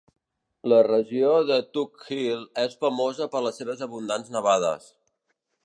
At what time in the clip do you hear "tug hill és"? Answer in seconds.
1.77-2.75